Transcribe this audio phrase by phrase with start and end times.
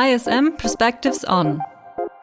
[0.00, 1.60] ISM Perspectives On,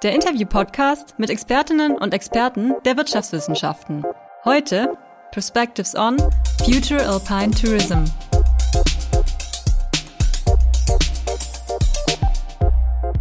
[0.01, 4.05] der Interview-Podcast mit Expertinnen und Experten der Wirtschaftswissenschaften.
[4.45, 4.97] Heute
[5.33, 6.15] Perspectives On
[6.63, 8.05] Future Alpine Tourism.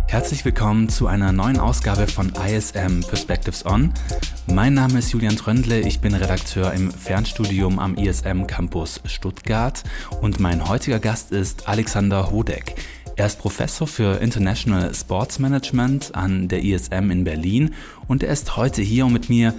[0.06, 3.92] Herzlich willkommen zu einer neuen Ausgabe von ISM Perspectives On.
[4.46, 9.82] Mein Name ist Julian Tröndle, ich bin Redakteur im Fernstudium am ISM Campus Stuttgart
[10.20, 12.76] und mein heutiger Gast ist Alexander Hodeck.
[13.16, 17.72] Er ist Professor für International Sports Management an der ISM in Berlin
[18.08, 19.54] und er ist heute hier, um mit mir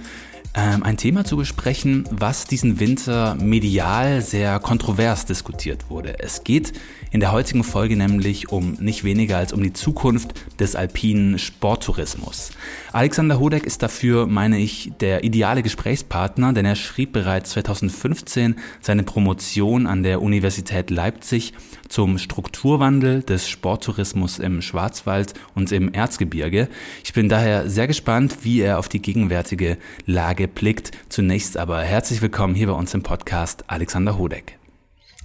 [0.56, 6.18] ähm, ein Thema zu besprechen, was diesen Winter medial sehr kontrovers diskutiert wurde.
[6.18, 6.72] Es geht
[7.10, 12.50] in der heutigen Folge nämlich um nicht weniger als um die Zukunft des alpinen Sporttourismus.
[12.92, 19.02] Alexander Hodeck ist dafür, meine ich, der ideale Gesprächspartner, denn er schrieb bereits 2015 seine
[19.02, 21.52] Promotion an der Universität Leipzig
[21.88, 26.68] zum Strukturwandel des Sporttourismus im Schwarzwald und im Erzgebirge.
[27.04, 30.92] Ich bin daher sehr gespannt, wie er auf die gegenwärtige Lage blickt.
[31.08, 34.58] Zunächst aber herzlich willkommen hier bei uns im Podcast Alexander Hodeck.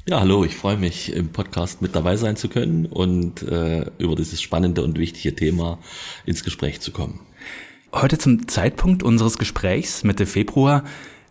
[0.08, 4.16] Ja, hallo, ich freue mich, im Podcast mit dabei sein zu können und äh, über
[4.16, 5.78] dieses spannende und wichtige Thema
[6.26, 7.20] ins Gespräch zu kommen.
[7.94, 10.84] Heute zum Zeitpunkt unseres Gesprächs Mitte Februar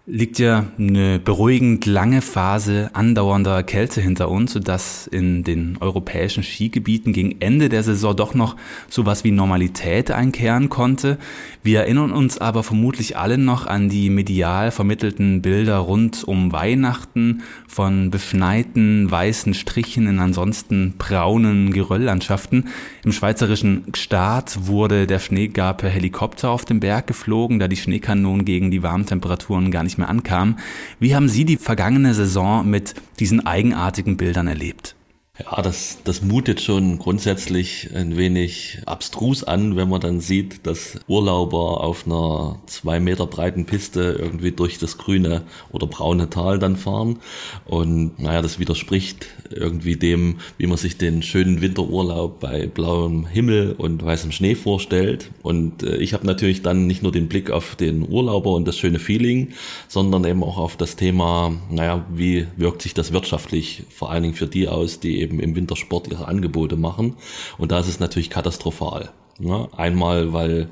[0.07, 7.13] liegt ja eine beruhigend lange Phase andauernder Kälte hinter uns, sodass in den europäischen Skigebieten
[7.13, 8.57] gegen Ende der Saison doch noch
[8.89, 11.19] sowas wie Normalität einkehren konnte.
[11.63, 17.43] Wir erinnern uns aber vermutlich alle noch an die medial vermittelten Bilder rund um Weihnachten
[17.69, 22.69] von beschneiten weißen Strichen in ansonsten braunen Gerölllandschaften.
[23.05, 27.77] Im schweizerischen Gstaad wurde der Schnee gar per Helikopter auf den Berg geflogen, da die
[27.77, 30.59] Schneekanonen gegen die warmen Temperaturen gar nicht mehr ankam.
[30.99, 34.97] Wie haben Sie die vergangene Saison mit diesen eigenartigen Bildern erlebt?
[35.41, 41.01] Ja, das, das mutet schon grundsätzlich ein wenig abstrus an, wenn man dann sieht, dass
[41.07, 46.77] Urlauber auf einer zwei Meter breiten Piste irgendwie durch das grüne oder braune Tal dann
[46.77, 47.21] fahren.
[47.65, 53.75] Und naja, das widerspricht irgendwie dem, wie man sich den schönen Winterurlaub bei blauem Himmel
[53.79, 55.31] und weißem Schnee vorstellt.
[55.43, 58.77] Und äh, ich habe natürlich dann nicht nur den Blick auf den Urlauber und das
[58.77, 59.49] schöne Feeling,
[59.89, 64.35] sondern eben auch auf das Thema, naja, wie wirkt sich das wirtschaftlich vor allen Dingen
[64.35, 67.17] für die aus, die eben eben im Wintersport ihre Angebote machen.
[67.59, 69.11] Und da ist es natürlich katastrophal.
[69.39, 70.69] Ja, einmal, weil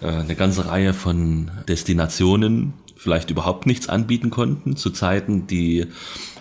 [0.00, 5.86] äh, eine ganze Reihe von Destinationen vielleicht überhaupt nichts anbieten konnten zu Zeiten, die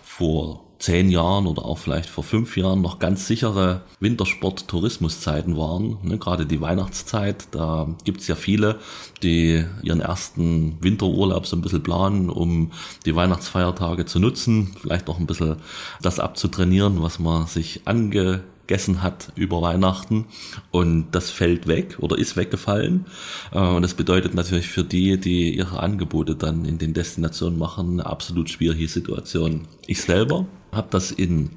[0.01, 5.97] vor zehn Jahren oder auch vielleicht vor fünf Jahren noch ganz sichere Wintersport-Tourismuszeiten waren.
[6.03, 8.79] Ne, gerade die Weihnachtszeit, da gibt's ja viele,
[9.23, 12.71] die ihren ersten Winterurlaub so ein bisschen planen, um
[13.05, 15.57] die Weihnachtsfeiertage zu nutzen, vielleicht auch ein bisschen
[16.01, 20.25] das abzutrainieren, was man sich ange gegessen hat über Weihnachten
[20.71, 23.05] und das fällt weg oder ist weggefallen.
[23.51, 27.99] Äh, und das bedeutet natürlich für die, die ihre Angebote dann in den Destinationen machen,
[27.99, 29.67] eine absolut schwierige Situation.
[29.87, 31.51] Ich selber habe das in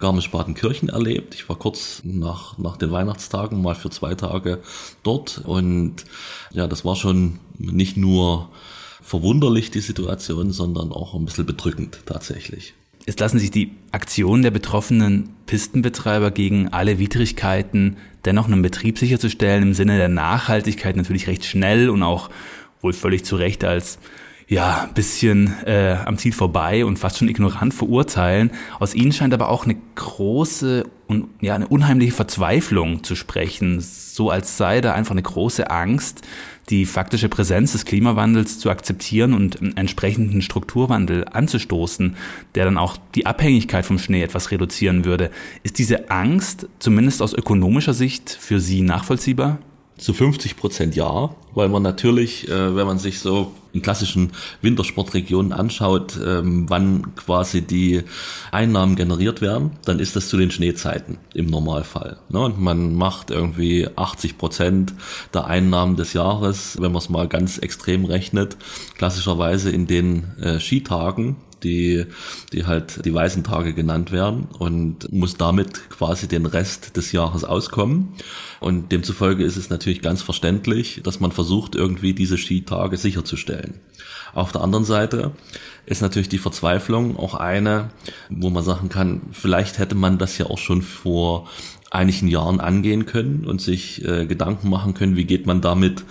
[0.00, 1.34] Garmisch-Partenkirchen erlebt.
[1.34, 4.60] Ich war kurz nach, nach den Weihnachtstagen mal für zwei Tage
[5.02, 6.04] dort und
[6.52, 8.50] ja, das war schon nicht nur
[9.02, 12.74] verwunderlich die Situation, sondern auch ein bisschen bedrückend tatsächlich.
[13.06, 19.62] Jetzt lassen sich die Aktionen der betroffenen Pistenbetreiber gegen alle Widrigkeiten dennoch einen Betrieb sicherzustellen
[19.62, 22.30] im Sinne der Nachhaltigkeit natürlich recht schnell und auch
[22.82, 23.98] wohl völlig zu Recht als
[24.48, 28.52] ja, bisschen äh, am Ziel vorbei und fast schon ignorant verurteilen.
[28.78, 34.30] Aus ihnen scheint aber auch eine große und ja, eine unheimliche Verzweiflung zu sprechen, so
[34.30, 36.22] als sei da einfach eine große Angst,
[36.68, 42.16] die faktische Präsenz des Klimawandels zu akzeptieren und einen entsprechenden Strukturwandel anzustoßen,
[42.54, 45.30] der dann auch die Abhängigkeit vom Schnee etwas reduzieren würde.
[45.62, 49.58] Ist diese Angst zumindest aus ökonomischer Sicht für Sie nachvollziehbar?
[49.98, 55.52] Zu 50 Prozent ja, weil man natürlich, äh, wenn man sich so in klassischen Wintersportregionen
[55.52, 58.02] anschaut, ähm, wann quasi die
[58.50, 62.18] Einnahmen generiert werden, dann ist das zu den Schneezeiten im Normalfall.
[62.28, 62.40] Ne?
[62.40, 64.94] Und man macht irgendwie 80 Prozent
[65.32, 68.56] der Einnahmen des Jahres, wenn man es mal ganz extrem rechnet,
[68.96, 72.06] klassischerweise in den äh, Skitagen die,
[72.52, 77.44] die halt die weißen Tage genannt werden und muss damit quasi den Rest des Jahres
[77.44, 78.14] auskommen.
[78.60, 83.74] Und demzufolge ist es natürlich ganz verständlich, dass man versucht, irgendwie diese Skitage sicherzustellen.
[84.32, 85.32] Auf der anderen Seite
[85.86, 87.90] ist natürlich die Verzweiflung auch eine,
[88.28, 91.48] wo man sagen kann, vielleicht hätte man das ja auch schon vor
[91.90, 96.04] einigen Jahren angehen können und sich äh, Gedanken machen können, wie geht man damit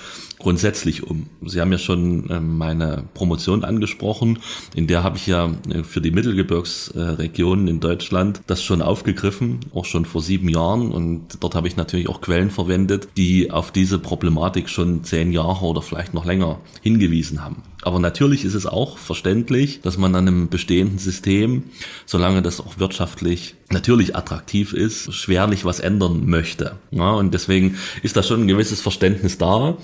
[0.46, 1.26] grundsätzlich um?
[1.44, 4.38] Sie haben ja schon ähm, meine Promotion angesprochen.
[4.76, 9.86] In der habe ich ja äh, für die Mittelgebirgsregionen in Deutschland das schon aufgegriffen, auch
[9.86, 10.92] schon vor sieben Jahren.
[10.92, 15.66] Und dort habe ich natürlich auch Quellen verwendet, die auf diese Problematik schon zehn Jahre
[15.66, 17.64] oder vielleicht noch länger hingewiesen haben.
[17.82, 21.64] Aber natürlich ist es auch verständlich, dass man an einem bestehenden System,
[22.08, 26.78] solange das auch wirtschaftlich natürlich attraktiv ist, schwerlich was ändern möchte.
[26.90, 29.78] Ja, und deswegen ist da schon ein gewisses Verständnis da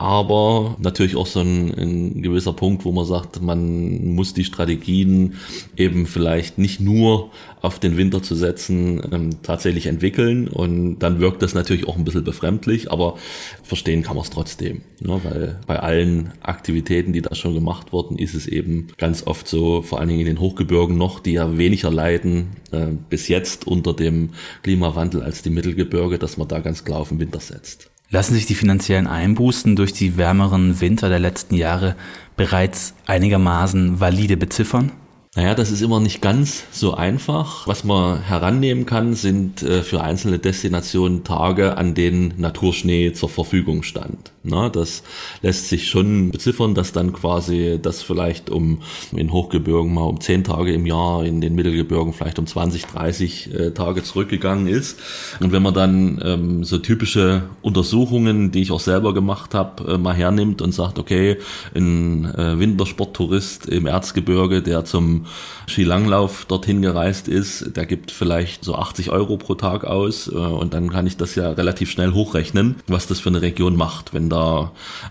[0.00, 5.34] aber natürlich auch so ein, ein, gewisser Punkt, wo man sagt, man muss die Strategien
[5.76, 11.42] eben vielleicht nicht nur auf den Winter zu setzen, ähm, tatsächlich entwickeln und dann wirkt
[11.42, 13.16] das natürlich auch ein bisschen befremdlich, aber
[13.64, 15.20] verstehen kann man es trotzdem, ne?
[15.24, 19.82] weil bei allen Aktivitäten, die da schon gemacht wurden, ist es eben ganz oft so,
[19.82, 23.94] vor allen Dingen in den Hochgebirgen noch, die ja weniger leiden äh, bis jetzt unter
[23.94, 24.30] dem
[24.62, 27.90] Klimawandel als die Mittelgebirge, dass man da ganz klar auf den Winter setzt.
[28.10, 31.94] Lassen sich die finanziellen Einbußen durch die wärmeren Winter der letzten Jahre
[32.36, 34.92] bereits einigermaßen valide beziffern?
[35.36, 37.68] Naja, das ist immer nicht ganz so einfach.
[37.68, 43.82] Was man herannehmen kann, sind äh, für einzelne Destinationen Tage, an denen Naturschnee zur Verfügung
[43.82, 44.32] stand.
[44.48, 45.02] Na, das
[45.42, 48.78] lässt sich schon beziffern, dass dann quasi das vielleicht um
[49.12, 53.54] in Hochgebirgen mal um zehn Tage im Jahr, in den Mittelgebirgen vielleicht um 20, 30
[53.54, 54.98] äh, Tage zurückgegangen ist.
[55.40, 59.98] Und wenn man dann ähm, so typische Untersuchungen, die ich auch selber gemacht habe, äh,
[59.98, 61.36] mal hernimmt und sagt, okay,
[61.74, 65.26] ein äh, Wintersporttourist im Erzgebirge, der zum
[65.66, 70.72] Skilanglauf dorthin gereist ist, der gibt vielleicht so 80 Euro pro Tag aus äh, und
[70.74, 74.30] dann kann ich das ja relativ schnell hochrechnen, was das für eine Region macht, wenn
[74.30, 74.37] da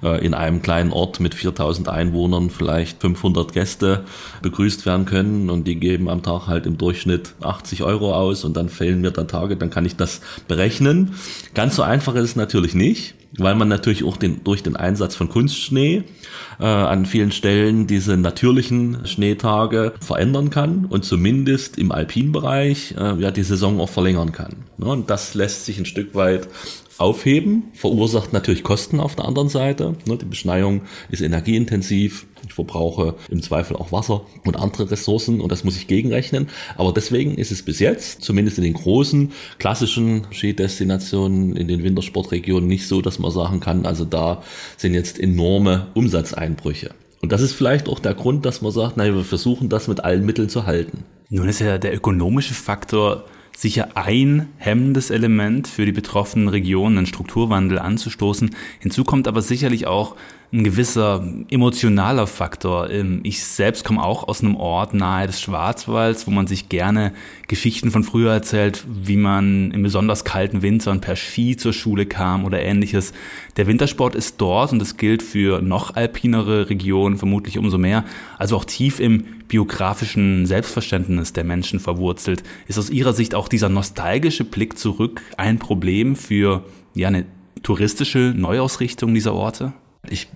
[0.03, 4.03] äh, in einem kleinen Ort mit 4000 Einwohnern vielleicht 500 Gäste
[4.41, 8.57] begrüßt werden können und die geben am Tag halt im Durchschnitt 80 Euro aus und
[8.57, 11.15] dann fehlen mir da Tage, dann kann ich das berechnen.
[11.53, 15.15] Ganz so einfach ist es natürlich nicht weil man natürlich auch den, durch den Einsatz
[15.15, 16.03] von Kunstschnee
[16.59, 23.31] äh, an vielen Stellen diese natürlichen Schneetage verändern kann und zumindest im Alpinbereich äh, ja
[23.31, 24.55] die Saison auch verlängern kann.
[24.77, 24.85] Ne?
[24.85, 26.47] Und das lässt sich ein Stück weit
[26.99, 29.95] aufheben, verursacht natürlich Kosten auf der anderen Seite.
[30.05, 30.17] Ne?
[30.17, 35.63] Die Beschneiung ist energieintensiv, ich verbrauche im Zweifel auch Wasser und andere Ressourcen und das
[35.63, 36.49] muss ich gegenrechnen.
[36.75, 42.67] Aber deswegen ist es bis jetzt, zumindest in den großen klassischen Skidestinationen in den Wintersportregionen,
[42.67, 44.43] nicht so, dass man sagen kann, also da
[44.77, 46.91] sind jetzt enorme Umsatzeinbrüche.
[47.21, 50.03] Und das ist vielleicht auch der Grund, dass man sagt, naja, wir versuchen das mit
[50.03, 51.03] allen Mitteln zu halten.
[51.29, 53.25] Nun ist ja der ökonomische Faktor
[53.57, 58.55] sicher ein hemmendes Element für die betroffenen Regionen, einen Strukturwandel anzustoßen.
[58.79, 60.15] Hinzu kommt aber sicherlich auch
[60.53, 62.89] ein gewisser emotionaler Faktor.
[62.89, 67.13] Ähm, ich selbst komme auch aus einem Ort nahe des Schwarzwalds, wo man sich gerne
[67.47, 72.45] Geschichten von früher erzählt, wie man in besonders kalten Wintern per Ski zur Schule kam
[72.45, 73.11] oder ähnliches.
[73.57, 78.05] Der Wintersport ist dort und das gilt für noch alpinere Regionen vermutlich umso mehr,
[78.37, 82.43] also auch tief im biografischen Selbstverständnis der Menschen verwurzelt.
[82.67, 86.63] Ist aus Ihrer Sicht auch dieser nostalgische Blick zurück ein Problem für
[86.93, 87.25] ja, eine
[87.63, 89.73] touristische Neuausrichtung dieser Orte?
[90.09, 90.27] Ich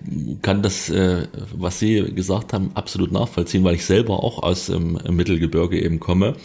[0.42, 4.98] kann das, äh, was Sie gesagt haben, absolut nachvollziehen, weil ich selber auch aus dem
[5.08, 6.36] Mittelgebirge eben komme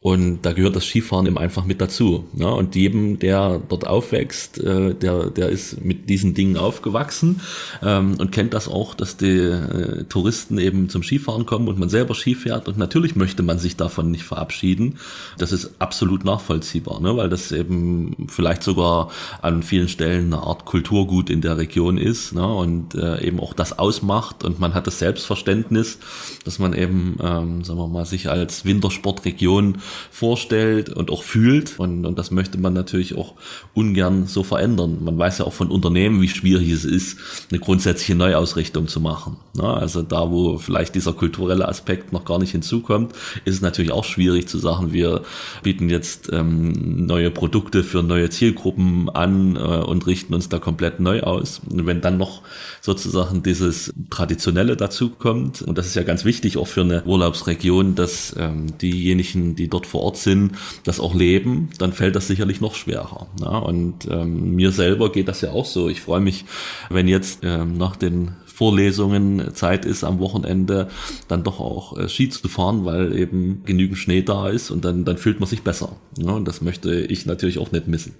[0.00, 2.24] und da gehört das Skifahren eben einfach mit dazu.
[2.32, 2.48] Ne?
[2.48, 7.40] Und jedem, der dort aufwächst, äh, der, der ist mit diesen Dingen aufgewachsen
[7.82, 11.88] ähm, und kennt das auch, dass die äh, Touristen eben zum Skifahren kommen und man
[11.88, 12.68] selber Ski fährt.
[12.68, 14.98] Und natürlich möchte man sich davon nicht verabschieden.
[15.36, 17.16] Das ist absolut nachvollziehbar, ne?
[17.16, 19.10] weil das eben vielleicht sogar
[19.42, 22.46] an vielen Stellen eine Art Kulturgut in der Region ist ne?
[22.46, 24.44] und äh, eben auch das ausmacht.
[24.44, 25.98] Und man hat das Selbstverständnis,
[26.44, 29.78] dass man eben, ähm, sagen wir mal, sich als Wintersportregion
[30.10, 31.78] vorstellt und auch fühlt.
[31.78, 33.34] Und, und das möchte man natürlich auch
[33.74, 34.98] ungern so verändern.
[35.02, 37.18] Man weiß ja auch von Unternehmen, wie schwierig es ist,
[37.50, 39.36] eine grundsätzliche Neuausrichtung zu machen.
[39.54, 43.12] Na, also da, wo vielleicht dieser kulturelle Aspekt noch gar nicht hinzukommt,
[43.44, 45.22] ist es natürlich auch schwierig zu sagen, wir
[45.62, 51.00] bieten jetzt ähm, neue Produkte für neue Zielgruppen an äh, und richten uns da komplett
[51.00, 51.60] neu aus.
[51.70, 52.42] Und wenn dann noch
[52.80, 57.94] sozusagen dieses Traditionelle dazu kommt, und das ist ja ganz wichtig auch für eine Urlaubsregion,
[57.94, 60.52] dass ähm, diejenigen, die dort dort vor Ort sind,
[60.84, 63.28] das auch leben, dann fällt das sicherlich noch schwerer.
[63.40, 65.88] Ja, und ähm, mir selber geht das ja auch so.
[65.88, 66.44] Ich freue mich,
[66.90, 70.88] wenn jetzt ähm, nach den Vorlesungen Zeit ist am Wochenende,
[71.28, 75.04] dann doch auch äh, Ski zu fahren, weil eben genügend Schnee da ist und dann,
[75.04, 75.92] dann fühlt man sich besser.
[76.16, 78.14] Ja, und das möchte ich natürlich auch nicht missen.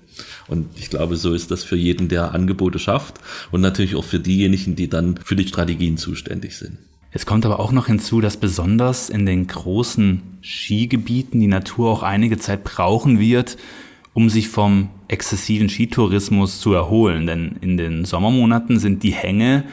[0.47, 3.17] Und ich glaube, so ist das für jeden, der Angebote schafft
[3.50, 6.79] und natürlich auch für diejenigen, die dann für die Strategien zuständig sind.
[7.11, 12.03] Es kommt aber auch noch hinzu, dass besonders in den großen Skigebieten die Natur auch
[12.03, 13.57] einige Zeit brauchen wird,
[14.12, 17.27] um sich vom exzessiven Skitourismus zu erholen.
[17.27, 19.65] Denn in den Sommermonaten sind die Hänge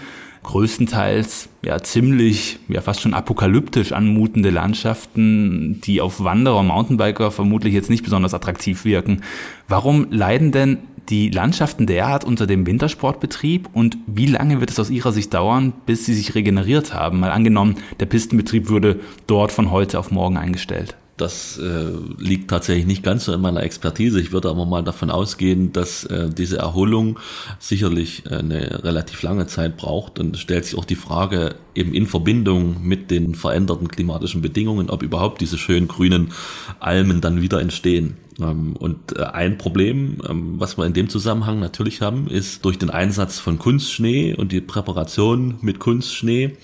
[0.44, 7.90] größtenteils ja ziemlich, ja fast schon apokalyptisch anmutende Landschaften, die auf Wanderer, Mountainbiker vermutlich jetzt
[7.90, 9.24] nicht besonders attraktiv wirken.
[9.68, 10.78] Warum leiden denn
[11.10, 15.74] die Landschaften derart unter dem Wintersportbetrieb und wie lange wird es aus Ihrer Sicht dauern,
[15.86, 17.20] bis sie sich regeneriert haben?
[17.20, 20.96] Mal angenommen, der Pistenbetrieb würde dort von heute auf morgen eingestellt.
[21.18, 24.20] Das äh, liegt tatsächlich nicht ganz so in meiner Expertise.
[24.20, 27.20] Ich würde aber mal davon ausgehen, dass äh, diese Erholung
[27.58, 30.20] sicherlich äh, eine relativ lange Zeit braucht.
[30.20, 35.04] Und stellt sich auch die Frage eben in Verbindung mit den veränderten klimatischen Bedingungen, ob
[35.04, 36.34] überhaupt diese schönen grünen
[36.82, 38.18] Almen dann wieder entstehen.
[38.40, 42.78] Ähm, und äh, ein Problem, ähm, was wir in dem Zusammenhang natürlich haben, ist durch
[42.78, 46.58] den Einsatz von Kunstschnee und die Präparation mit Kunstschnee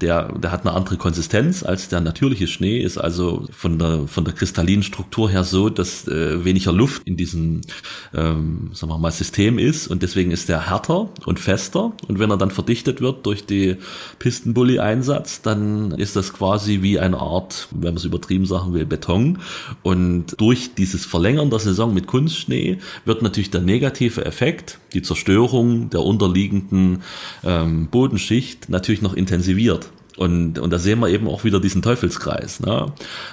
[0.00, 4.24] der, der hat eine andere Konsistenz als der natürliche Schnee, ist also von der, von
[4.24, 7.62] der kristallinen Struktur her so, dass äh, weniger Luft in diesem,
[8.14, 12.30] ähm, sagen wir mal, System ist und deswegen ist der härter und fester und wenn
[12.30, 13.76] er dann verdichtet wird durch die
[14.18, 19.38] Pistenbully-Einsatz, dann ist das quasi wie eine Art, wenn man es übertrieben sagen will, Beton
[19.82, 25.90] und durch dieses Verlängern der Saison mit Kunstschnee wird natürlich der negative Effekt, die Zerstörung
[25.90, 27.02] der unterliegenden
[27.44, 29.87] ähm, Bodenschicht natürlich noch intensiviert.
[30.18, 32.58] Und, und da sehen wir eben auch wieder diesen Teufelskreis.
[32.58, 32.86] Ne?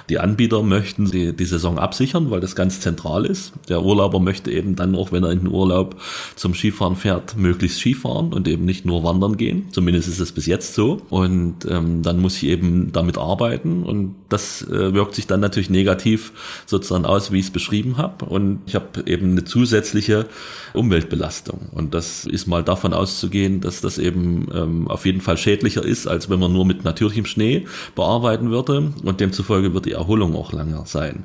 [0.08, 3.52] Die Anbieter möchten die, die Saison absichern, weil das ganz zentral ist.
[3.68, 5.96] Der Urlauber möchte eben dann auch, wenn er in den Urlaub
[6.36, 9.66] zum Skifahren fährt, möglichst Skifahren und eben nicht nur wandern gehen.
[9.72, 11.02] Zumindest ist es bis jetzt so.
[11.10, 13.82] Und ähm, dann muss ich eben damit arbeiten.
[13.82, 16.32] Und das äh, wirkt sich dann natürlich negativ
[16.66, 18.26] sozusagen aus, wie ich es beschrieben habe.
[18.26, 20.26] Und ich habe eben eine zusätzliche
[20.72, 21.68] Umweltbelastung.
[21.72, 26.06] Und das ist mal davon auszugehen, dass das eben ähm, auf jeden Fall schädlicher ist,
[26.06, 30.34] als wenn man nur mit mit natürlichem Schnee bearbeiten würde und demzufolge wird die Erholung
[30.36, 31.24] auch länger sein.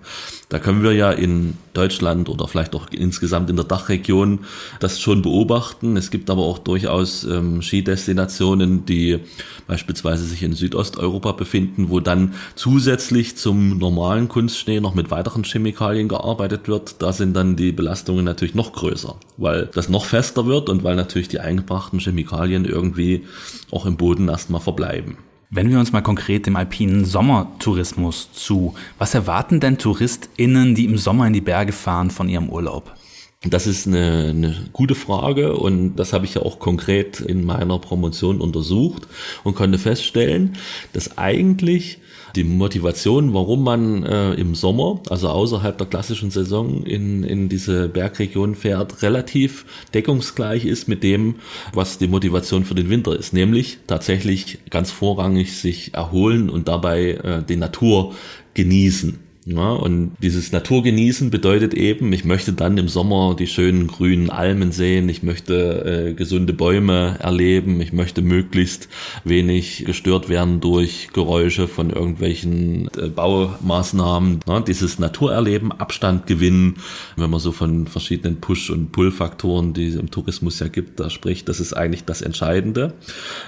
[0.49, 4.39] Da können wir ja in Deutschland oder vielleicht auch insgesamt in der Dachregion
[4.81, 5.95] das schon beobachten.
[5.95, 9.19] Es gibt aber auch durchaus ähm, Skidestinationen, die
[9.67, 16.09] beispielsweise sich in Südosteuropa befinden, wo dann zusätzlich zum normalen Kunstschnee noch mit weiteren Chemikalien
[16.09, 17.01] gearbeitet wird.
[17.01, 20.97] Da sind dann die Belastungen natürlich noch größer, weil das noch fester wird und weil
[20.97, 23.25] natürlich die eingebrachten Chemikalien irgendwie
[23.71, 25.17] auch im Boden erstmal verbleiben.
[25.53, 30.97] Wenn wir uns mal konkret dem alpinen Sommertourismus zu, was erwarten denn TouristInnen, die im
[30.97, 32.95] Sommer in die Berge fahren von ihrem Urlaub?
[33.43, 37.79] Das ist eine, eine gute Frage und das habe ich ja auch konkret in meiner
[37.79, 39.07] Promotion untersucht
[39.43, 40.57] und konnte feststellen,
[40.93, 41.97] dass eigentlich
[42.35, 47.89] die Motivation, warum man äh, im Sommer, also außerhalb der klassischen Saison in, in diese
[47.89, 51.37] Bergregion fährt, relativ deckungsgleich ist mit dem,
[51.73, 53.33] was die Motivation für den Winter ist.
[53.33, 58.13] Nämlich tatsächlich ganz vorrangig sich erholen und dabei äh, die Natur
[58.53, 59.30] genießen.
[59.45, 64.71] Ja, und dieses Naturgenießen bedeutet eben, ich möchte dann im Sommer die schönen grünen Almen
[64.71, 68.87] sehen, ich möchte äh, gesunde Bäume erleben, ich möchte möglichst
[69.23, 74.41] wenig gestört werden durch Geräusche von irgendwelchen äh, Baumaßnahmen.
[74.47, 76.75] Ja, dieses Naturerleben, Abstand gewinnen,
[77.15, 81.09] wenn man so von verschiedenen Push- und Pull-Faktoren, die es im Tourismus ja gibt, da
[81.09, 82.93] spricht, das ist eigentlich das Entscheidende.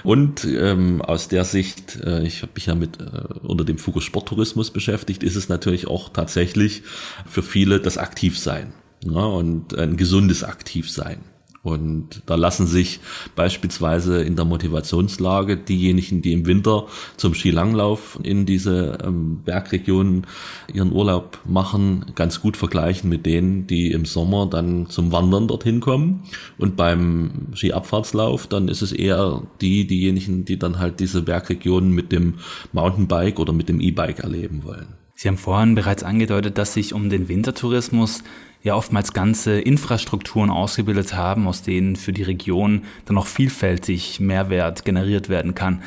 [0.02, 3.04] Und ähm, aus der Sicht, äh, ich habe mich ja mit äh,
[3.44, 6.82] unter dem Fokus Sporttourismus beschäftigt, ist es natürlich natürlich auch tatsächlich
[7.26, 8.72] für viele das Aktivsein
[9.04, 11.18] ja, und ein gesundes Aktivsein.
[11.64, 13.00] Und da lassen sich
[13.36, 20.26] beispielsweise in der Motivationslage diejenigen, die im Winter zum Skilanglauf in diese ähm, Bergregionen
[20.70, 25.80] ihren Urlaub machen, ganz gut vergleichen mit denen, die im Sommer dann zum Wandern dorthin
[25.80, 26.24] kommen.
[26.58, 32.12] Und beim Skiabfahrtslauf, dann ist es eher die, diejenigen, die dann halt diese Bergregionen mit
[32.12, 32.34] dem
[32.72, 35.03] Mountainbike oder mit dem E-Bike erleben wollen.
[35.14, 38.24] Sie haben vorhin bereits angedeutet, dass sich um den Wintertourismus
[38.62, 44.84] ja oftmals ganze Infrastrukturen ausgebildet haben, aus denen für die Region dann auch vielfältig Mehrwert
[44.84, 45.82] generiert werden kann.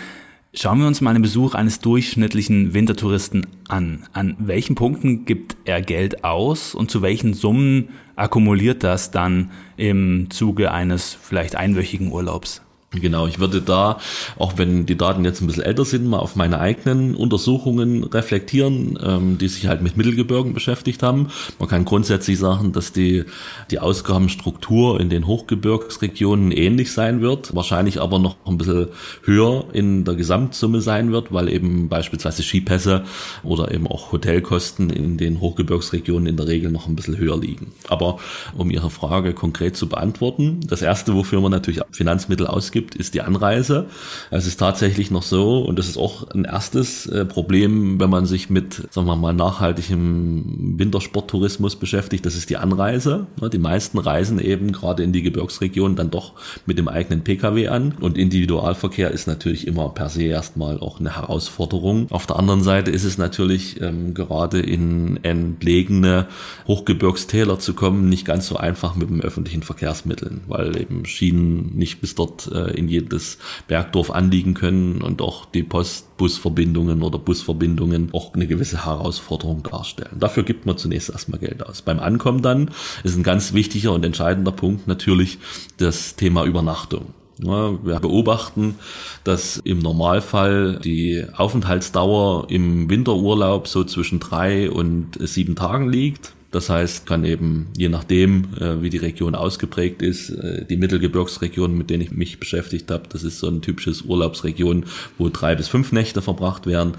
[0.54, 4.08] Schauen wir uns mal einen Besuch eines durchschnittlichen Wintertouristen an.
[4.14, 10.30] An welchen Punkten gibt er Geld aus und zu welchen Summen akkumuliert das dann im
[10.32, 12.64] Zuge eines vielleicht einwöchigen Urlaubs?
[13.00, 14.00] Genau, ich würde da,
[14.38, 18.98] auch wenn die Daten jetzt ein bisschen älter sind, mal auf meine eigenen Untersuchungen reflektieren,
[19.04, 21.30] ähm, die sich halt mit Mittelgebirgen beschäftigt haben.
[21.60, 23.26] Man kann grundsätzlich sagen, dass die,
[23.72, 28.88] die Ausgabenstruktur in den Hochgebirgsregionen ähnlich sein wird, wahrscheinlich aber noch ein bisschen
[29.24, 33.04] höher in der Gesamtsumme sein wird, weil eben beispielsweise Skipässe
[33.44, 37.74] oder eben auch Hotelkosten in den Hochgebirgsregionen in der Regel noch ein bisschen höher liegen.
[37.88, 38.20] Aber
[38.56, 43.14] um Ihre Frage konkret zu beantworten, das erste, wofür man natürlich Finanzmittel ausgibt, gibt, ist
[43.14, 43.86] die Anreise.
[44.32, 48.26] Es ist tatsächlich noch so, und das ist auch ein erstes äh, Problem, wenn man
[48.26, 53.28] sich mit, sagen wir mal, nachhaltigem Wintersporttourismus beschäftigt, das ist die Anreise.
[53.52, 56.34] Die meisten reisen eben gerade in die Gebirgsregion dann doch
[56.66, 57.94] mit dem eigenen Pkw an.
[58.00, 62.08] Und Individualverkehr ist natürlich immer per se erstmal auch eine Herausforderung.
[62.10, 66.28] Auf der anderen Seite ist es natürlich ähm, gerade in entlegene
[66.68, 72.00] Hochgebirgstäler zu kommen nicht ganz so einfach mit dem öffentlichen Verkehrsmitteln, weil eben Schienen nicht
[72.02, 78.34] bis dort äh, in jedes Bergdorf anliegen können und auch die Postbusverbindungen oder Busverbindungen auch
[78.34, 80.18] eine gewisse Herausforderung darstellen.
[80.20, 81.82] Dafür gibt man zunächst erstmal Geld aus.
[81.82, 82.72] Beim Ankommen dann
[83.04, 85.40] ist ein ganz wichtiger und entscheidender Punkt natürlich
[85.78, 87.14] das Thema Übernachtung.
[87.40, 88.76] wir beobachten,
[89.24, 96.34] dass im Normalfall die Aufenthaltsdauer im Winterurlaub so zwischen drei und sieben Tagen liegt.
[96.52, 101.78] Das heißt, kann eben je nachdem, äh, wie die Region ausgeprägt ist, äh, die Mittelgebirgsregion,
[101.78, 104.86] mit denen ich mich beschäftigt habe, das ist so ein typisches Urlaubsregion,
[105.18, 106.94] wo drei bis fünf Nächte verbracht werden.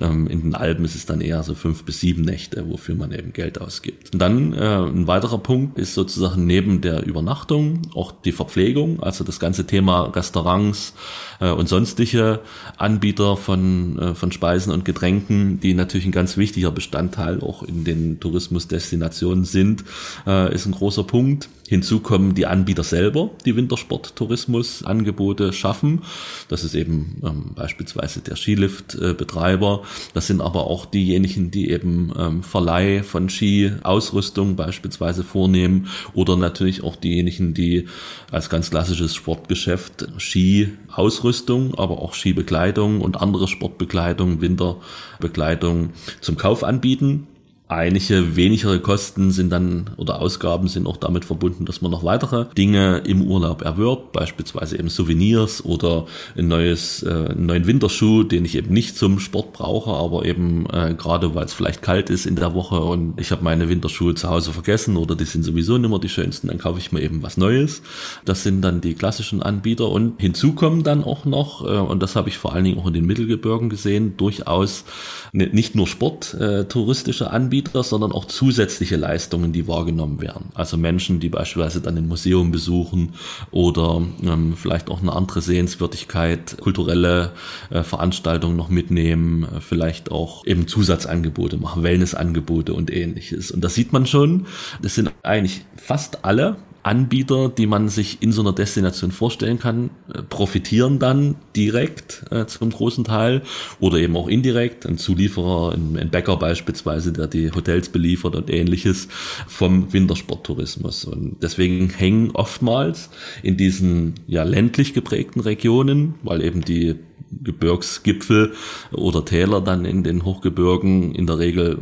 [0.00, 3.12] Ähm, in den Alpen ist es dann eher so fünf bis sieben Nächte, wofür man
[3.12, 4.12] eben Geld ausgibt.
[4.12, 9.24] Und dann äh, ein weiterer Punkt ist sozusagen neben der Übernachtung auch die Verpflegung, also
[9.24, 10.94] das ganze Thema Restaurants
[11.40, 12.40] und sonstige
[12.76, 18.20] Anbieter von, von Speisen und Getränken, die natürlich ein ganz wichtiger Bestandteil auch in den
[18.20, 19.84] Tourismusdestinationen Destinationen sind,
[20.26, 21.48] äh, ist ein großer Punkt.
[21.68, 26.02] Hinzu kommen die Anbieter selber, die Wintersporttourismus-Angebote schaffen.
[26.48, 29.84] Das ist eben ähm, beispielsweise der Skilift-Betreiber.
[30.12, 36.82] Das sind aber auch diejenigen, die eben ähm, Verleih von Ski-Ausrüstung beispielsweise vornehmen oder natürlich
[36.82, 37.86] auch diejenigen, die
[38.32, 47.28] als ganz klassisches Sportgeschäft Ski-Ausrüstung, aber auch Skibekleidung und andere Sportbekleidung, Winterbekleidung zum Kauf anbieten.
[47.70, 52.46] Einige wenigere Kosten sind dann oder Ausgaben sind auch damit verbunden, dass man noch weitere
[52.58, 58.44] Dinge im Urlaub erwirbt, beispielsweise eben Souvenirs oder ein neues, äh, einen neuen Winterschuh, den
[58.44, 62.26] ich eben nicht zum Sport brauche, aber eben äh, gerade weil es vielleicht kalt ist
[62.26, 65.78] in der Woche und ich habe meine Winterschuhe zu Hause vergessen oder die sind sowieso
[65.78, 67.82] nicht mehr die schönsten, dann kaufe ich mir eben was Neues.
[68.24, 72.16] Das sind dann die klassischen Anbieter und hinzu kommen dann auch noch, äh, und das
[72.16, 74.84] habe ich vor allen Dingen auch in den Mittelgebirgen gesehen, durchaus
[75.32, 80.46] nicht nur sporttouristische Anbieter, Anbieter, sondern auch zusätzliche Leistungen, die wahrgenommen werden.
[80.54, 83.14] Also Menschen, die beispielsweise dann ein Museum besuchen
[83.50, 87.32] oder ähm, vielleicht auch eine andere Sehenswürdigkeit, kulturelle
[87.68, 93.50] äh, Veranstaltungen noch mitnehmen, äh, vielleicht auch eben Zusatzangebote machen, Wellnessangebote und ähnliches.
[93.50, 94.46] Und das sieht man schon,
[94.80, 99.90] das sind eigentlich fast alle Anbieter, die man sich in so einer Destination vorstellen kann,
[100.12, 103.42] äh, profitieren dann direkt äh, zum großen Teil
[103.80, 104.86] oder eben auch indirekt.
[104.86, 109.08] Ein Zulieferer, ein, ein Bäcker beispielsweise, der die Hotels beliefert und ähnliches
[109.46, 111.04] vom Wintersporttourismus.
[111.04, 113.10] Und deswegen hängen oftmals
[113.42, 116.96] in diesen ja ländlich geprägten Regionen, weil eben die
[117.30, 118.54] Gebirgsgipfel
[118.92, 121.78] oder Täler dann in den Hochgebirgen in der Regel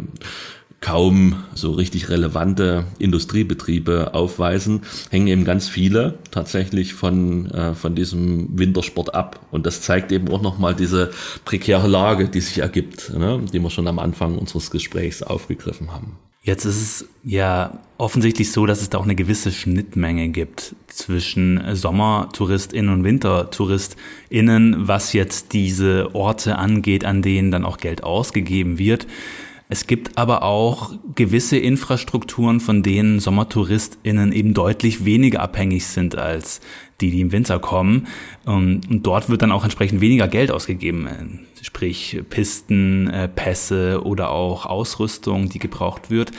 [0.80, 8.58] kaum so richtig relevante Industriebetriebe aufweisen, hängen eben ganz viele tatsächlich von, äh, von diesem
[8.58, 9.40] Wintersport ab.
[9.50, 11.10] Und das zeigt eben auch nochmal diese
[11.44, 16.16] prekäre Lage, die sich ergibt, ne, die wir schon am Anfang unseres Gesprächs aufgegriffen haben.
[16.42, 21.74] Jetzt ist es ja offensichtlich so, dass es da auch eine gewisse Schnittmenge gibt zwischen
[21.74, 29.06] Sommertouristinnen und Wintertouristinnen, was jetzt diese Orte angeht, an denen dann auch Geld ausgegeben wird.
[29.70, 36.62] Es gibt aber auch gewisse Infrastrukturen, von denen SommertouristInnen eben deutlich weniger abhängig sind als
[37.02, 38.06] die, die im Winter kommen.
[38.46, 41.40] Und dort wird dann auch entsprechend weniger Geld ausgegeben.
[41.60, 46.32] Sprich Pisten, äh, Pässe oder auch Ausrüstung, die gebraucht wird.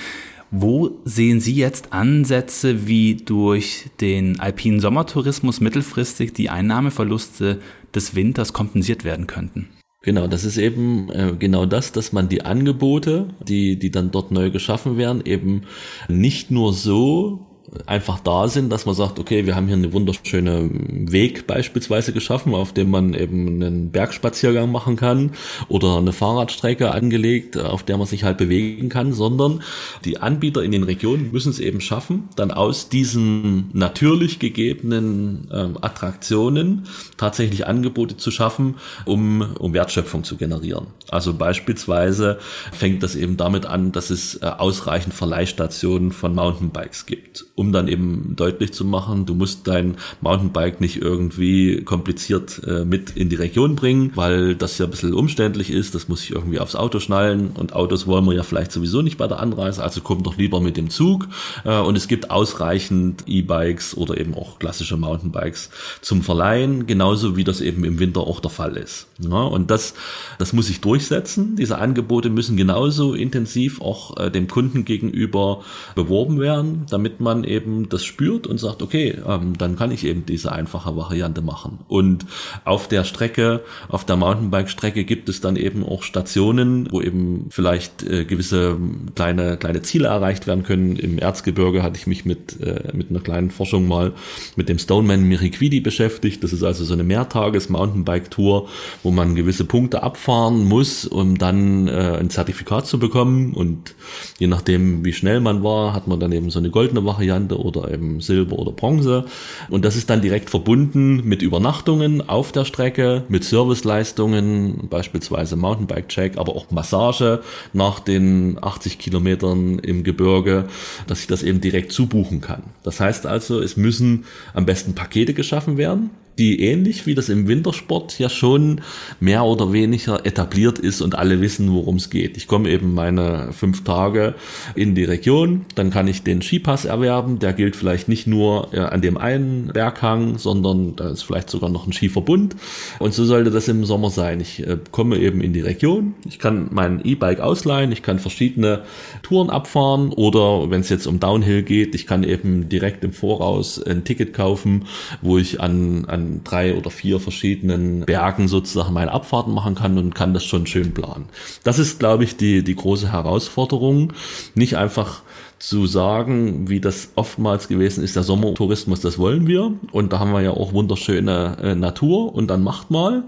[0.49, 7.61] Wo sehen Sie jetzt Ansätze, wie durch den alpinen Sommertourismus mittelfristig die Einnahmeverluste
[7.93, 9.69] des Winters kompensiert werden könnten?
[10.01, 14.31] Genau, das ist eben äh, genau das, dass man die Angebote, die, die dann dort
[14.31, 15.63] neu geschaffen werden, eben
[16.07, 17.48] nicht nur so
[17.85, 22.53] einfach da sind, dass man sagt, okay, wir haben hier eine wunderschöne Weg beispielsweise geschaffen,
[22.53, 25.31] auf dem man eben einen Bergspaziergang machen kann
[25.67, 29.61] oder eine Fahrradstrecke angelegt, auf der man sich halt bewegen kann, sondern
[30.05, 35.77] die Anbieter in den Regionen müssen es eben schaffen, dann aus diesen natürlich gegebenen ähm,
[35.81, 36.85] Attraktionen
[37.17, 40.87] tatsächlich Angebote zu schaffen, um, um Wertschöpfung zu generieren.
[41.09, 42.39] Also beispielsweise
[42.71, 47.89] fängt das eben damit an, dass es äh, ausreichend Verleihstationen von Mountainbikes gibt um dann
[47.89, 53.35] eben deutlich zu machen, du musst dein Mountainbike nicht irgendwie kompliziert äh, mit in die
[53.35, 57.01] Region bringen, weil das ja ein bisschen umständlich ist, das muss ich irgendwie aufs Auto
[57.01, 57.49] schnallen.
[57.49, 60.61] Und Autos wollen wir ja vielleicht sowieso nicht bei der Anreise, also kommt doch lieber
[60.61, 61.27] mit dem Zug.
[61.65, 65.69] Äh, und es gibt ausreichend E-Bikes oder eben auch klassische Mountainbikes
[65.99, 69.07] zum Verleihen, genauso wie das eben im Winter auch der Fall ist.
[69.19, 69.95] Ja, und das,
[70.37, 75.61] das muss sich durchsetzen, diese Angebote müssen genauso intensiv auch äh, dem Kunden gegenüber
[75.93, 80.25] beworben werden, damit man eben das spürt und sagt, okay, ähm, dann kann ich eben
[80.25, 81.79] diese einfache Variante machen.
[81.87, 82.25] Und
[82.65, 88.03] auf der Strecke, auf der Mountainbike-Strecke gibt es dann eben auch Stationen, wo eben vielleicht
[88.03, 88.77] äh, gewisse
[89.15, 90.95] kleine, kleine Ziele erreicht werden können.
[90.95, 94.13] Im Erzgebirge hatte ich mich mit, äh, mit einer kleinen Forschung mal
[94.55, 96.43] mit dem Stoneman Miriquidi beschäftigt.
[96.43, 98.67] Das ist also so eine Mehrtages-Mountainbike-Tour,
[99.03, 103.53] wo man gewisse Punkte abfahren muss, um dann äh, ein Zertifikat zu bekommen.
[103.53, 103.95] Und
[104.37, 107.59] je nachdem, wie schnell man war, hat man dann eben so eine goldene Variante Variante
[107.59, 109.25] oder eben Silber oder Bronze.
[109.69, 116.37] Und das ist dann direkt verbunden mit Übernachtungen auf der Strecke, mit Serviceleistungen, beispielsweise Mountainbike-Check,
[116.37, 117.41] aber auch Massage
[117.73, 120.65] nach den 80 Kilometern im Gebirge,
[121.07, 122.63] dass ich das eben direkt zubuchen kann.
[122.83, 126.09] Das heißt also, es müssen am besten Pakete geschaffen werden
[126.39, 128.79] die ähnlich wie das im Wintersport ja schon
[129.19, 132.37] mehr oder weniger etabliert ist und alle wissen, worum es geht.
[132.37, 134.35] Ich komme eben meine fünf Tage
[134.73, 138.79] in die Region, dann kann ich den Skipass erwerben, der gilt vielleicht nicht nur äh,
[138.79, 142.55] an dem einen Berghang, sondern da ist vielleicht sogar noch ein Skiverbund
[142.99, 144.39] und so sollte das im Sommer sein.
[144.39, 148.83] Ich äh, komme eben in die Region, ich kann mein E-Bike ausleihen, ich kann verschiedene
[149.23, 153.83] Touren abfahren oder wenn es jetzt um Downhill geht, ich kann eben direkt im Voraus
[153.83, 154.85] ein Ticket kaufen,
[155.21, 160.15] wo ich an, an drei oder vier verschiedenen Bergen sozusagen meine Abfahrten machen kann und
[160.15, 161.25] kann das schon schön planen.
[161.63, 164.13] Das ist, glaube ich, die, die große Herausforderung.
[164.55, 165.21] Nicht einfach
[165.59, 169.73] zu sagen, wie das oftmals gewesen ist, der Sommertourismus, das wollen wir.
[169.91, 173.23] Und da haben wir ja auch wunderschöne äh, Natur und dann macht mal.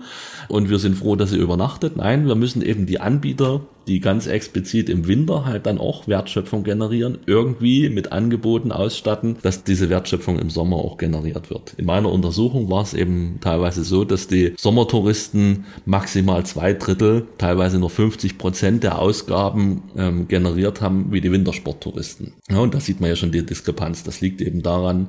[0.48, 1.98] Und wir sind froh, dass ihr übernachtet.
[1.98, 6.64] Nein, wir müssen eben die Anbieter die ganz explizit im Winter halt dann auch Wertschöpfung
[6.64, 11.74] generieren, irgendwie mit Angeboten ausstatten, dass diese Wertschöpfung im Sommer auch generiert wird.
[11.78, 17.80] In meiner Untersuchung war es eben teilweise so, dass die Sommertouristen maximal zwei Drittel, teilweise
[17.80, 22.34] nur 50 Prozent der Ausgaben ähm, generiert haben wie die Wintersporttouristen.
[22.50, 24.04] Ja, und da sieht man ja schon die Diskrepanz.
[24.04, 25.08] Das liegt eben daran,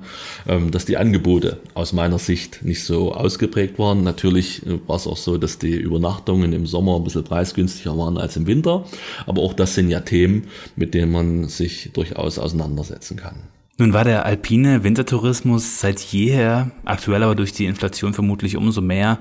[0.49, 4.03] ähm, dass die Angebote aus meiner Sicht nicht so ausgeprägt waren.
[4.03, 8.19] Natürlich äh, war es auch so, dass die Übernachtungen im Sommer ein bisschen preisgünstiger waren
[8.19, 8.62] als im Winter.
[8.63, 8.85] Winter.
[9.27, 10.45] Aber auch das sind ja Themen,
[10.77, 13.37] mit denen man sich durchaus auseinandersetzen kann.
[13.79, 19.19] Nun war der alpine Wintertourismus seit jeher, aktuell aber durch die Inflation vermutlich umso mehr,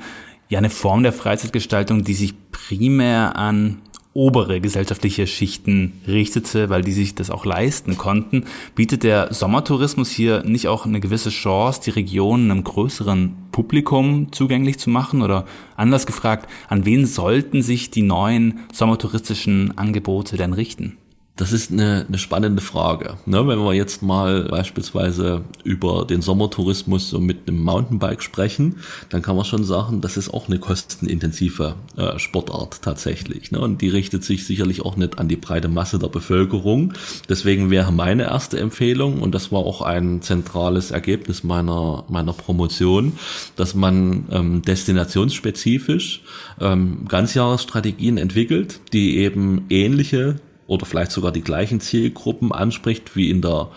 [0.49, 3.81] ja eine Form der Freizeitgestaltung, die sich primär an
[4.13, 8.45] obere gesellschaftliche Schichten richtete, weil die sich das auch leisten konnten,
[8.75, 14.79] bietet der Sommertourismus hier nicht auch eine gewisse Chance, die Region einem größeren Publikum zugänglich
[14.79, 15.21] zu machen?
[15.21, 15.45] Oder
[15.77, 20.97] anders gefragt, an wen sollten sich die neuen sommertouristischen Angebote denn richten?
[21.41, 23.15] Das ist eine, eine spannende Frage.
[23.25, 28.75] Ne, wenn wir jetzt mal beispielsweise über den Sommertourismus so mit einem Mountainbike sprechen,
[29.09, 33.49] dann kann man schon sagen, das ist auch eine kostenintensive äh, Sportart tatsächlich.
[33.49, 33.59] Ne?
[33.59, 36.93] Und die richtet sich sicherlich auch nicht an die breite Masse der Bevölkerung.
[37.27, 43.13] Deswegen wäre meine erste Empfehlung, und das war auch ein zentrales Ergebnis meiner, meiner Promotion,
[43.55, 46.21] dass man ähm, destinationsspezifisch
[46.59, 50.35] ähm, Ganzjahresstrategien entwickelt, die eben ähnliche
[50.71, 53.69] oder vielleicht sogar die gleichen Zielgruppen anspricht wie in der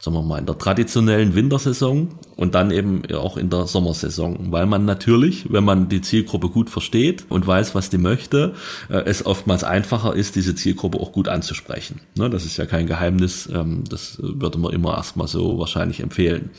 [0.00, 4.66] sagen wir mal, in der traditionellen Wintersaison und dann eben auch in der Sommersaison, weil
[4.66, 8.54] man natürlich, wenn man die Zielgruppe gut versteht und weiß, was die möchte,
[8.88, 12.00] äh, es oftmals einfacher ist, diese Zielgruppe auch gut anzusprechen.
[12.16, 16.50] Ne, das ist ja kein Geheimnis, ähm, das würde man immer erstmal so wahrscheinlich empfehlen.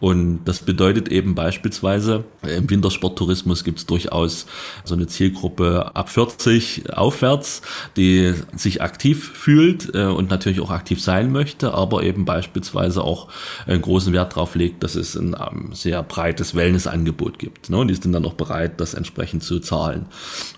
[0.00, 4.46] Und das bedeutet eben beispielsweise, im Wintersporttourismus gibt es durchaus
[4.84, 7.62] so eine Zielgruppe ab 40 aufwärts,
[7.96, 13.02] die sich aktiv fühlt äh, und natürlich auch aktiv sein möchte, aber eben beispielsweise beispielsweise
[13.02, 13.28] auch
[13.66, 17.70] einen großen Wert darauf legt, dass es ein um, ähm, sehr breites Wellnessangebot gibt.
[17.70, 17.78] Ne?
[17.78, 20.06] Und die sind dann auch bereit, das entsprechend zu zahlen.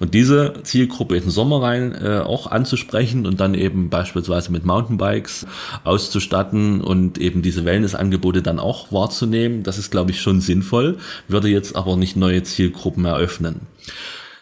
[0.00, 4.64] Und diese Zielgruppe in den Sommer rein äh, auch anzusprechen und dann eben beispielsweise mit
[4.64, 5.46] Mountainbikes
[5.84, 11.48] auszustatten und eben diese Wellnessangebote dann auch wahrzunehmen, das ist, glaube ich, schon sinnvoll, würde
[11.48, 13.62] jetzt aber nicht neue Zielgruppen eröffnen.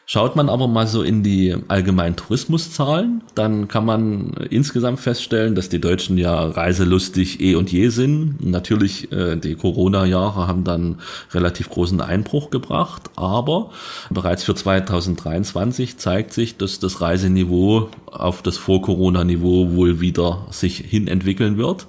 [0.04, 5.68] Schaut man aber mal so in die allgemeinen Tourismuszahlen, dann kann man insgesamt feststellen, dass
[5.68, 8.44] die Deutschen ja reiselustig eh und je sind.
[8.44, 10.98] Natürlich, äh, die Corona-Jahre haben dann
[11.32, 13.70] relativ großen Einbruch gebracht, aber
[14.10, 21.06] bereits für 2023 zeigt sich, dass das Reiseniveau auf das Vor-Corona-Niveau wohl wieder sich hin
[21.06, 21.86] entwickeln wird.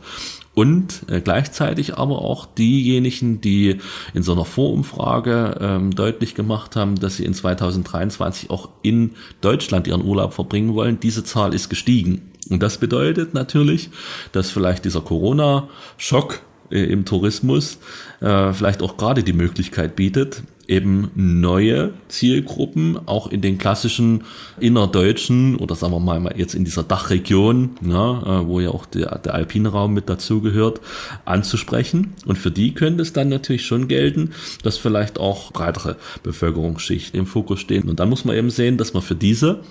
[0.56, 3.78] Und äh, gleichzeitig aber auch diejenigen, die
[4.14, 9.12] in so einer Vorumfrage ähm, deutlich gemacht haben, dass sie in 2023 auch in
[9.42, 12.32] Deutschland ihren Urlaub verbringen wollen, diese Zahl ist gestiegen.
[12.50, 13.90] Und das bedeutet natürlich,
[14.32, 17.80] dass vielleicht dieser Corona-Schock äh, im Tourismus
[18.20, 24.24] äh, vielleicht auch gerade die Möglichkeit bietet, eben neue Zielgruppen auch in den klassischen
[24.60, 29.20] innerdeutschen oder sagen wir mal jetzt in dieser Dachregion, ja, äh, wo ja auch der,
[29.20, 30.82] der alpine mit dazugehört,
[31.26, 32.14] anzusprechen.
[32.26, 37.26] Und für die könnte es dann natürlich schon gelten, dass vielleicht auch breitere Bevölkerungsschichten im
[37.26, 37.90] Fokus stehen.
[37.90, 39.62] Und dann muss man eben sehen, dass man für diese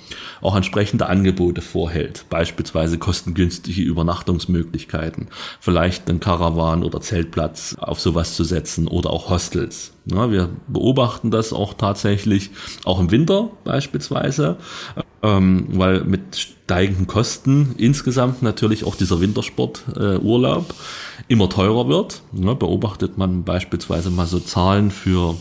[0.41, 2.25] auch entsprechende Angebote vorhält.
[2.31, 5.29] Beispielsweise kostengünstige Übernachtungsmöglichkeiten,
[5.61, 9.93] vielleicht einen Caravan oder Zeltplatz auf sowas zu setzen oder auch Hostels.
[10.05, 12.51] Ja, wir beobachten das auch tatsächlich,
[12.85, 14.57] auch im Winter beispielsweise,
[15.23, 22.23] ähm, weil mit steigenden Kosten insgesamt natürlich auch dieser Wintersporturlaub äh, immer teurer wird.
[22.33, 25.37] Ja, beobachtet man beispielsweise mal so Zahlen für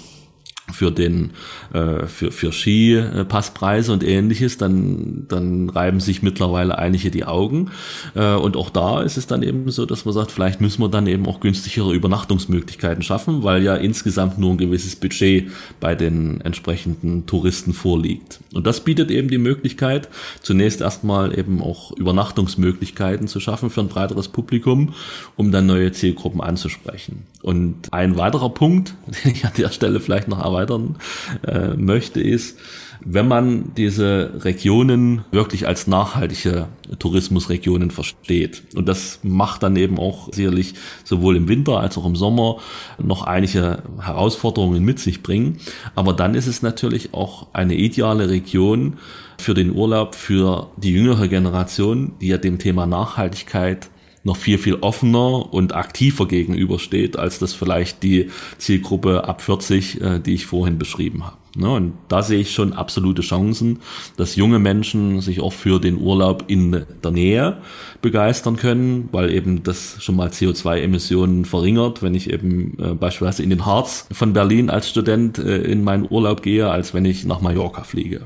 [0.71, 1.31] für den
[1.73, 7.71] äh, für für Skipasspreise und ähnliches, dann dann reiben sich mittlerweile einige die Augen
[8.15, 10.89] äh, und auch da ist es dann eben so, dass man sagt, vielleicht müssen wir
[10.89, 16.41] dann eben auch günstigere Übernachtungsmöglichkeiten schaffen, weil ja insgesamt nur ein gewisses Budget bei den
[16.41, 18.39] entsprechenden Touristen vorliegt.
[18.53, 20.09] Und das bietet eben die Möglichkeit,
[20.41, 24.93] zunächst erstmal eben auch Übernachtungsmöglichkeiten zu schaffen für ein breiteres Publikum,
[25.35, 27.25] um dann neue Zielgruppen anzusprechen.
[27.41, 30.97] Und ein weiterer Punkt, den ich an der Stelle vielleicht noch erweitern
[31.45, 32.57] äh, möchte, ist,
[33.03, 36.67] wenn man diese Regionen wirklich als nachhaltige
[36.99, 38.63] Tourismusregionen versteht.
[38.75, 42.57] Und das macht dann eben auch sicherlich sowohl im Winter als auch im Sommer
[43.01, 45.57] noch einige Herausforderungen mit sich bringen.
[45.95, 48.97] Aber dann ist es natürlich auch eine ideale Region
[49.39, 53.89] für den Urlaub für die jüngere Generation, die ja dem Thema Nachhaltigkeit
[54.23, 60.19] noch viel, viel offener und aktiver gegenübersteht, als das vielleicht die Zielgruppe ab 40, äh,
[60.19, 61.37] die ich vorhin beschrieben habe.
[61.55, 61.69] Ne?
[61.69, 63.79] Und da sehe ich schon absolute Chancen,
[64.17, 67.57] dass junge Menschen sich auch für den Urlaub in der Nähe
[68.01, 73.49] begeistern können, weil eben das schon mal CO2-Emissionen verringert, wenn ich eben äh, beispielsweise in
[73.49, 77.41] den Harz von Berlin als Student äh, in meinen Urlaub gehe, als wenn ich nach
[77.41, 78.21] Mallorca fliege.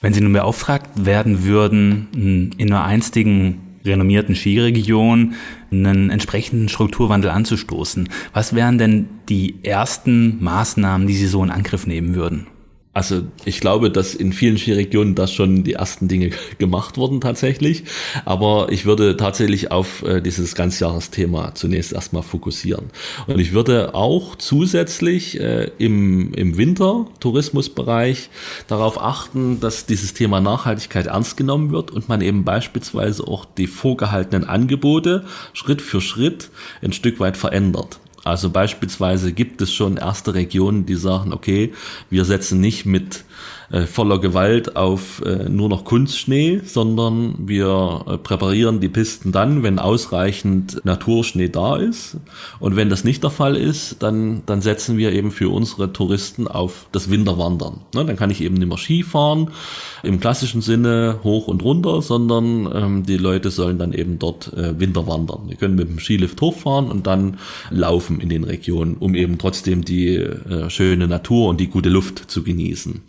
[0.00, 5.34] Wenn Sie nun beauftragt werden würden, in nur einstigen renommierten Skiregion
[5.70, 8.08] einen entsprechenden Strukturwandel anzustoßen.
[8.32, 12.46] Was wären denn die ersten Maßnahmen, die Sie so in Angriff nehmen würden?
[12.92, 17.84] Also ich glaube, dass in vielen Skiregionen das schon die ersten Dinge gemacht wurden tatsächlich.
[18.24, 22.86] Aber ich würde tatsächlich auf äh, dieses Ganzjahresthema zunächst erstmal fokussieren.
[23.28, 28.28] Und ich würde auch zusätzlich äh, im, im Winter-Tourismusbereich
[28.66, 33.68] darauf achten, dass dieses Thema Nachhaltigkeit ernst genommen wird und man eben beispielsweise auch die
[33.68, 36.50] vorgehaltenen Angebote Schritt für Schritt
[36.82, 38.00] ein Stück weit verändert.
[38.24, 41.72] Also beispielsweise gibt es schon erste Regionen, die sagen, okay,
[42.10, 43.24] wir setzen nicht mit
[43.70, 49.62] äh, voller Gewalt auf äh, nur noch Kunstschnee, sondern wir äh, präparieren die Pisten dann,
[49.62, 52.16] wenn ausreichend Naturschnee da ist.
[52.58, 56.48] Und wenn das nicht der Fall ist, dann, dann setzen wir eben für unsere Touristen
[56.48, 57.80] auf das Winterwandern.
[57.94, 59.50] Ne, dann kann ich eben nicht mehr Ski fahren
[60.02, 64.78] im klassischen Sinne hoch und runter, sondern ähm, die Leute sollen dann eben dort äh,
[64.80, 65.48] Winterwandern.
[65.48, 67.38] Die können mit dem Skilift hochfahren und dann
[67.70, 72.30] laufen in den Regionen, um eben trotzdem die äh, schöne Natur und die gute Luft
[72.30, 73.02] zu genießen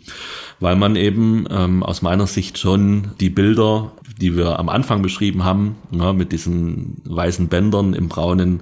[0.62, 5.44] weil man eben ähm, aus meiner Sicht schon die Bilder, die wir am Anfang beschrieben
[5.44, 8.60] haben, ja, mit diesen weißen Bändern im braunen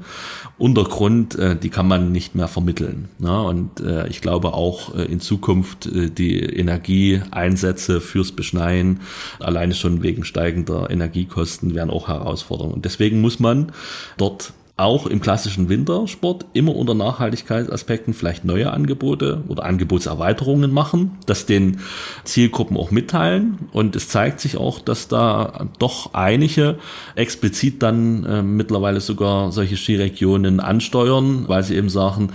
[0.57, 3.09] Untergrund, äh, die kann man nicht mehr vermitteln.
[3.19, 9.01] Ja, und äh, ich glaube auch äh, in Zukunft äh, die Energieeinsätze fürs Beschneien,
[9.39, 12.75] alleine schon wegen steigender Energiekosten, werden auch Herausforderungen.
[12.75, 13.73] Und deswegen muss man
[14.17, 21.47] dort auch im klassischen Wintersport immer unter Nachhaltigkeitsaspekten vielleicht neue Angebote oder Angebotserweiterungen machen, das
[21.47, 21.81] den
[22.25, 23.59] Zielgruppen auch mitteilen.
[23.73, 26.79] Und es zeigt sich auch, dass da doch einige
[27.14, 32.31] explizit dann äh, mittlerweile sogar solche Skiregionen ansteuern, weil sie eben sagen,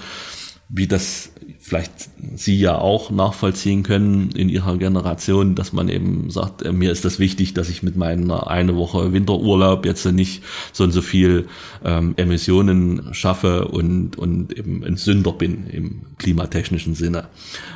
[0.70, 1.32] wie das
[1.66, 6.92] vielleicht Sie ja auch nachvollziehen können in Ihrer Generation, dass man eben sagt, äh, mir
[6.92, 11.02] ist das wichtig, dass ich mit meiner eine Woche Winterurlaub jetzt nicht so und so
[11.02, 11.48] viel
[11.84, 17.30] ähm, Emissionen schaffe und, und eben ein Sünder bin im klimatechnischen Sinne.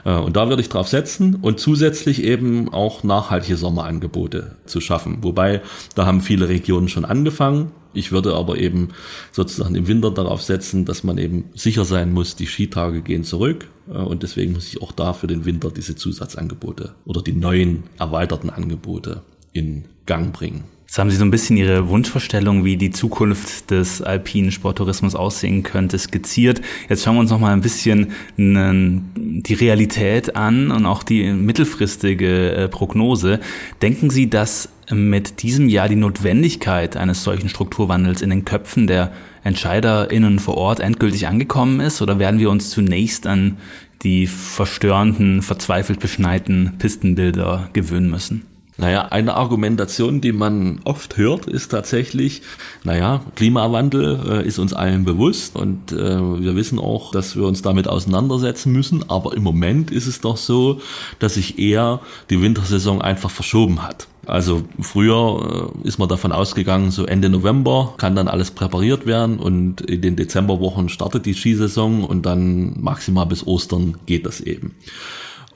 [0.05, 5.23] Äh, und da würde ich drauf setzen und zusätzlich eben auch nachhaltige Sommerangebote zu schaffen.
[5.23, 5.61] Wobei,
[5.95, 7.71] da haben viele Regionen schon angefangen.
[7.93, 8.89] Ich würde aber eben
[9.31, 13.67] sozusagen im Winter darauf setzen, dass man eben sicher sein muss, die Skitage gehen zurück.
[13.87, 17.83] Äh, und deswegen muss ich auch da für den Winter diese Zusatzangebote oder die neuen
[17.97, 19.23] erweiterten Angebote
[19.53, 20.63] in Gang bringen.
[20.89, 25.61] Jetzt haben Sie so ein bisschen Ihre Wunschvorstellung, wie die Zukunft des alpinen Sporttourismus aussehen
[25.61, 26.61] könnte, skizziert.
[26.89, 32.53] Jetzt schauen wir uns noch mal ein bisschen die Realität an und auch die mittelfristige
[32.53, 33.39] äh, Prognose.
[33.83, 39.11] Denken Sie, dass mit diesem Jahr die Notwendigkeit eines solchen Strukturwandels in den Köpfen der
[39.43, 42.01] EntscheiderInnen vor Ort endgültig angekommen ist?
[42.01, 43.57] Oder werden wir uns zunächst an
[44.01, 48.48] die verstörenden, verzweifelt beschneiten Pistenbilder gewöhnen müssen?
[48.79, 52.43] Naja, eine Argumentation, die man oft hört, ist tatsächlich,
[52.85, 57.61] naja, Klimawandel äh, ist uns allen bewusst und äh, wir wissen auch, dass wir uns
[57.61, 59.09] damit auseinandersetzen müssen.
[59.09, 60.79] Aber im Moment ist es doch so,
[61.19, 64.07] dass sich eher die Wintersaison einfach verschoben hat.
[64.25, 69.39] Also früher äh, ist man davon ausgegangen, so Ende November kann dann alles präpariert werden
[69.39, 74.75] und in den Dezemberwochen startet die Skisaison und dann maximal bis Ostern geht das eben.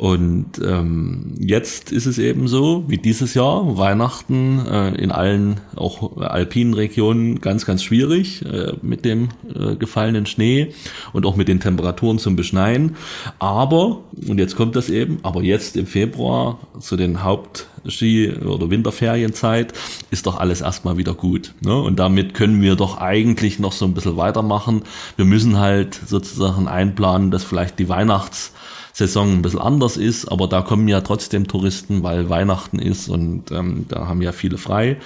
[0.03, 6.17] Und ähm, jetzt ist es eben so, wie dieses Jahr, Weihnachten äh, in allen auch
[6.17, 10.73] alpinen Regionen ganz, ganz schwierig äh, mit dem äh, gefallenen Schnee
[11.13, 12.97] und auch mit den Temperaturen zum Beschneien.
[13.39, 19.71] Aber, und jetzt kommt das eben, aber jetzt im Februar zu den Hauptski- oder Winterferienzeit
[20.11, 21.53] ist doch alles erstmal wieder gut.
[21.61, 21.81] Ne?
[21.81, 24.81] Und damit können wir doch eigentlich noch so ein bisschen weitermachen.
[25.15, 28.51] Wir müssen halt sozusagen einplanen, dass vielleicht die Weihnachts-
[28.93, 33.51] Saison ein bisschen anders ist, aber da kommen ja trotzdem Touristen, weil Weihnachten ist und
[33.51, 34.97] ähm, da haben ja viele frei.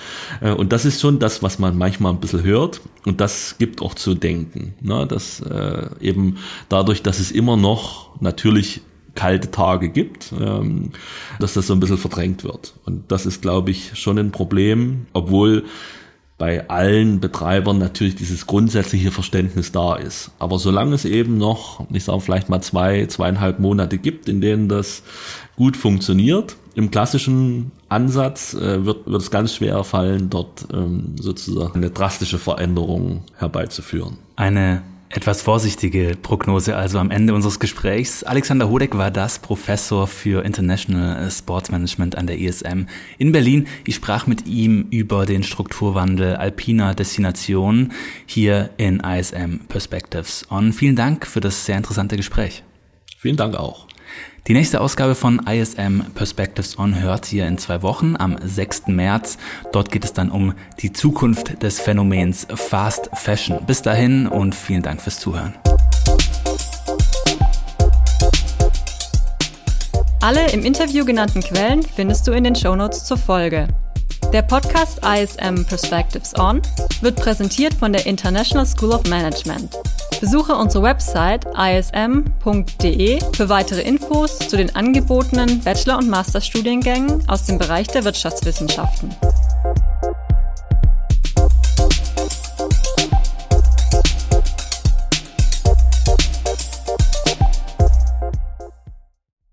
[0.41, 3.81] Äh, und das ist schon das, was man manchmal ein bisschen hört und das gibt
[3.81, 4.73] auch zu denken.
[4.81, 5.07] Ne?
[5.07, 8.81] Dass äh, eben dadurch, dass es immer noch natürlich
[9.15, 10.91] kalte Tage gibt, ähm,
[11.39, 12.75] dass das so ein bisschen verdrängt wird.
[12.85, 15.63] Und das ist, glaube ich, schon ein Problem, obwohl
[16.37, 20.31] bei allen Betreibern natürlich dieses grundsätzliche Verständnis da ist.
[20.37, 24.69] Aber solange es eben noch, ich sage vielleicht mal zwei, zweieinhalb Monate gibt, in denen
[24.69, 25.01] das
[25.55, 31.77] gut funktioniert, im klassischen Ansatz äh, wird, wird es ganz schwer fallen, dort ähm, sozusagen
[31.77, 34.17] eine drastische Veränderung herbeizuführen.
[34.35, 38.23] Eine etwas vorsichtige Prognose also am Ende unseres Gesprächs.
[38.23, 43.67] Alexander Hodek war das, Professor für International Sports Management an der ISM in Berlin.
[43.85, 47.93] Ich sprach mit ihm über den Strukturwandel alpiner Destinationen
[48.25, 50.73] hier in ISM Perspectives On.
[50.73, 52.63] Vielen Dank für das sehr interessante Gespräch.
[53.17, 53.87] Vielen Dank auch.
[54.47, 58.87] Die nächste Ausgabe von ISM Perspectives On hört ihr in zwei Wochen am 6.
[58.87, 59.37] März.
[59.73, 63.65] Dort geht es dann um die Zukunft des Phänomens Fast Fashion.
[63.65, 65.53] Bis dahin und vielen Dank fürs Zuhören.
[70.21, 73.67] Alle im Interview genannten Quellen findest du in den Shownotes zur Folge.
[74.31, 76.61] Der Podcast ISM Perspectives On
[77.01, 79.75] wird präsentiert von der International School of Management.
[80.19, 87.59] Besuche unsere Website ism.de für weitere Infos zu den angebotenen Bachelor- und Masterstudiengängen aus dem
[87.59, 89.15] Bereich der Wirtschaftswissenschaften.